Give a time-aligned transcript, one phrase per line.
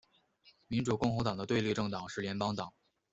[0.67, 2.73] 民主共和党的对立政党是联邦党。